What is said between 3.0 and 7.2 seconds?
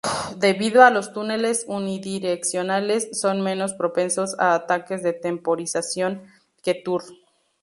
son menos propensos a ataques de temporización que Tor.